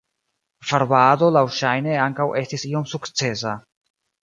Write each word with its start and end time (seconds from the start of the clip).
Varbado 0.69 1.29
laŭŝajne 1.35 1.99
ankaŭ 2.07 2.27
estis 2.43 2.67
iom 2.73 2.91
sukcesa. 2.95 3.55